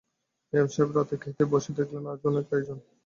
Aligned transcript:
নিজাম 0.53 0.67
সাহেব 0.69 0.89
রাতে 0.93 1.15
খেতে 1.23 1.43
বসে 1.51 1.71
দেখলেন, 1.77 2.03
আজও 2.11 2.25
অনেক 2.31 2.45
আয়োজন। 2.53 2.77